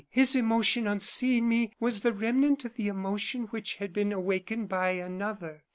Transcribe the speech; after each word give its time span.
His 0.09 0.35
emotion 0.35 0.87
on 0.87 0.99
seeing 0.99 1.47
me 1.47 1.73
was 1.79 1.99
the 2.01 2.11
remnant 2.11 2.65
of 2.65 2.73
the 2.73 2.87
emotion 2.87 3.43
which 3.51 3.75
had 3.75 3.93
been 3.93 4.11
awakened 4.11 4.67
by 4.67 4.93
another. 4.93 5.61